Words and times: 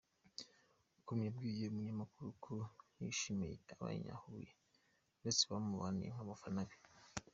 com 1.05 1.19
yabwiye 1.27 1.63
umunyamakuru 1.67 2.29
ko 2.45 2.53
yishimiye 3.01 3.55
abanye-Huye 3.73 4.49
ndetse 5.19 5.41
bamubaniye 5.51 6.09
nk'abafana 6.13 6.61
be. 6.67 6.75